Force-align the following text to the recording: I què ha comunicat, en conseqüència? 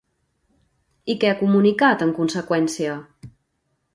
I 1.13 1.15
què 1.23 1.29
ha 1.31 1.35
comunicat, 1.41 2.03
en 2.07 2.15
conseqüència? 2.21 2.97